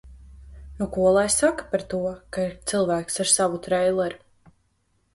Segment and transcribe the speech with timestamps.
[0.79, 2.01] Nu ko lai saka par to,
[2.33, 4.23] ka ir cilvēks ar savu treileri.